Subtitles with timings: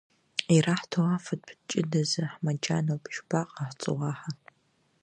[0.55, 4.31] Ираҳҭо афатә ҷыдазы ҳмаџьаноуп, ишԥаҟаҳҵо уаҳа?